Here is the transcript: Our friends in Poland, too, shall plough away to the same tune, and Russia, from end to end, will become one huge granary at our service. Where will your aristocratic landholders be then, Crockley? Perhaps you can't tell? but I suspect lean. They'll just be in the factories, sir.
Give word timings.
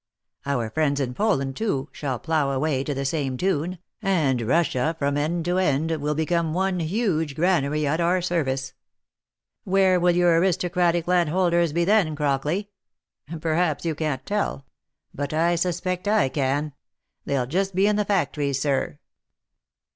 Our 0.47 0.71
friends 0.71 0.99
in 0.99 1.13
Poland, 1.13 1.55
too, 1.55 1.87
shall 1.91 2.17
plough 2.17 2.49
away 2.49 2.83
to 2.85 2.95
the 2.95 3.05
same 3.05 3.37
tune, 3.37 3.77
and 4.01 4.41
Russia, 4.41 4.95
from 4.97 5.15
end 5.15 5.45
to 5.45 5.59
end, 5.59 5.91
will 5.97 6.15
become 6.15 6.55
one 6.55 6.79
huge 6.79 7.35
granary 7.35 7.85
at 7.85 7.99
our 8.01 8.19
service. 8.19 8.73
Where 9.63 9.99
will 9.99 10.15
your 10.15 10.39
aristocratic 10.39 11.07
landholders 11.07 11.71
be 11.71 11.85
then, 11.85 12.15
Crockley? 12.15 12.69
Perhaps 13.41 13.85
you 13.85 13.93
can't 13.93 14.25
tell? 14.25 14.65
but 15.13 15.33
I 15.35 15.53
suspect 15.53 16.07
lean. 16.07 16.73
They'll 17.25 17.45
just 17.45 17.75
be 17.75 17.85
in 17.85 17.95
the 17.95 18.03
factories, 18.03 18.59
sir. 18.59 18.97